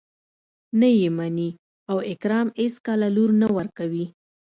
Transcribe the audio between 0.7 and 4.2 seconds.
نه يې مني او اکرم اېڅکله لور نه ورکوي.